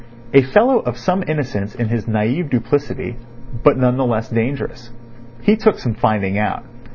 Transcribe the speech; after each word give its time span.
A 0.33 0.41
fellow 0.41 0.79
of 0.79 0.97
some 0.97 1.21
innocence 1.27 1.75
in 1.75 1.89
his 1.89 2.07
naive 2.07 2.49
duplicity, 2.49 3.17
but 3.61 3.77
none 3.77 3.97
the 3.97 4.03
less 4.05 4.29
dangerous. 4.29 4.89
He 5.43 5.55
took 5.55 5.77
some 5.77 5.93
finding 5.93 6.39
out. 6.39 6.63